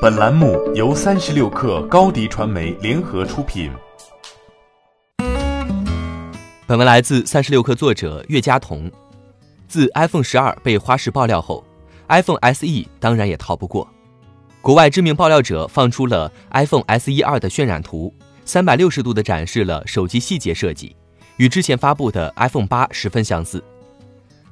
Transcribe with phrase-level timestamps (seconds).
[0.00, 3.70] 本栏目由三十六氪高低传媒联合出品。
[6.66, 8.90] 本文来自三十六氪作者岳佳彤。
[9.68, 11.62] 自 iPhone 十二被花式爆料后
[12.08, 13.86] ，iPhone SE 当然也逃不过。
[14.62, 18.10] 国外知名爆料者放出了 iPhone SE 二的渲染图，
[18.46, 20.96] 三百六十度的展示了手机细节设计，
[21.36, 23.62] 与之前发布的 iPhone 八十分相似。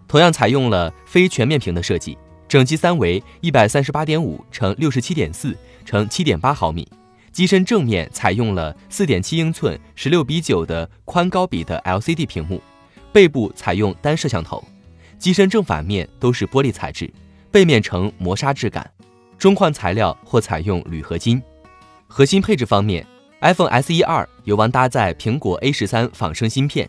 [0.06, 2.18] 同样采用了非全面屏的设计，
[2.48, 5.54] 整机三维一百三十八点五乘六十七点四
[5.84, 6.88] 乘七点八毫米，
[7.30, 12.60] 机身正面采用了四点七英寸十六比九的宽高比的 LCD 屏幕，
[13.12, 14.64] 背部采用单摄像头，
[15.18, 17.12] 机身正反面都是玻璃材质，
[17.50, 18.90] 背面呈磨砂质感，
[19.38, 21.42] 中框材料或采用铝合金。
[22.06, 23.06] 核心配置方面
[23.42, 26.88] ，iPhone SE 二有望搭载苹果 A 十三仿生芯片，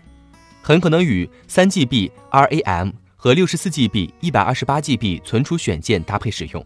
[0.61, 2.93] 很可能与三 GB RAM。
[3.21, 6.65] 和六十四 GB、一百二十八 GB 存储选件搭配使用。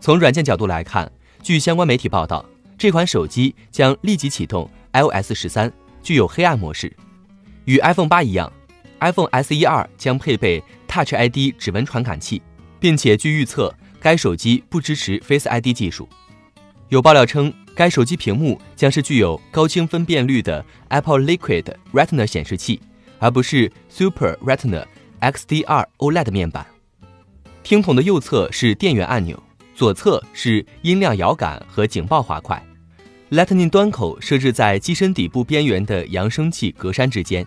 [0.00, 1.10] 从软件角度来看，
[1.42, 2.44] 据相关媒体报道，
[2.78, 6.94] 这款手机将立即启动 iOS 十三，具有黑暗模式。
[7.64, 8.52] 与 iPhone 八一样
[9.00, 12.40] ，iPhone SE 二将配备 Touch ID 指纹传感器，
[12.78, 16.08] 并且据预测，该手机不支持 Face ID 技术。
[16.88, 22.80] 有爆料称，该手机屏幕将是具有高清分辨率的 Apple Liquid Retina 显示器，
[23.18, 24.84] 而不是 Super Retina。
[25.24, 26.66] XDR OLED 面板，
[27.62, 29.42] 听筒的右侧是电源按钮，
[29.74, 32.62] 左侧是音量摇杆和警报滑块。
[33.30, 37.46] Lightning 端口设置在机身底部边缘的扬声器格栅之间。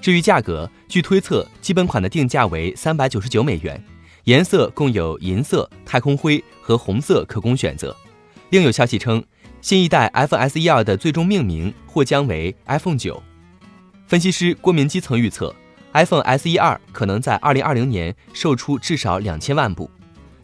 [0.00, 3.80] 至于价格，据推测，基本款的定价为三百九十九美元，
[4.24, 7.96] 颜色共有银色、太空灰和红色可供选择。
[8.50, 9.22] 另有消息称，
[9.60, 13.22] 新一代 iPhone SE 二的最终命名或将为 iPhone 九。
[14.08, 15.54] 分析师郭明基曾预测。
[15.94, 19.90] iPhone SE 二可能在二零二零年售出至少两千万部，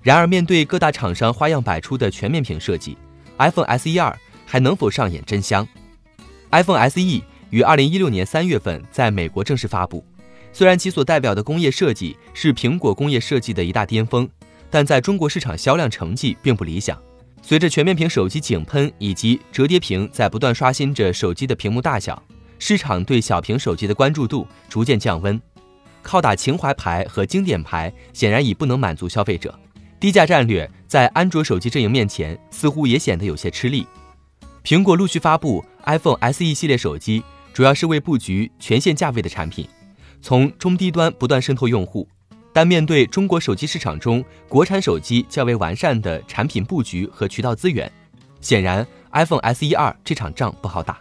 [0.03, 2.97] 然而面对各大厂商花样百出的全面屏设计
[3.39, 4.15] ，iPhone SE 二
[4.47, 5.67] 还能否上演真香
[6.51, 10.05] ？iPhone SE 于二零一六年三月份在美国正式发布，
[10.53, 14.29] 虽然其所代表的工业设计是苹果工业设计的一大巅峰，
[14.71, 17.01] 但在中国市场销量成绩并不理想。
[17.41, 22.23] 随着全面屏手机井喷以及折叠屏在不断刷新着手机的屏幕大小。
[22.59, 25.41] 市场对小屏手机的关注度逐渐降温，
[26.03, 29.59] 靠打情怀牌和经典牌显然已不能满足消费者，
[30.01, 33.87] 低价战略在安卓手机阵营面前似乎也显得有些吃力。
[34.65, 37.23] 苹果陆续发布 iPhone SE 系列手机，
[37.55, 39.67] 主要是为布局全线价位的产品，
[40.21, 42.07] 从中低端不断渗透用户，
[42.53, 47.91] 但面对中国手机市场中国产手机较为完善的产品布局和渠道资源，
[48.41, 51.01] 显然 iPhone SE 二这场仗不好打。